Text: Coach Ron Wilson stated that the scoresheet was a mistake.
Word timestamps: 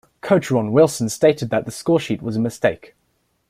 Coach 0.21 0.49
Ron 0.49 0.71
Wilson 0.71 1.09
stated 1.09 1.51
that 1.51 1.65
the 1.65 1.69
scoresheet 1.71 2.23
was 2.23 2.35
a 2.35 2.39
mistake. 2.39 2.95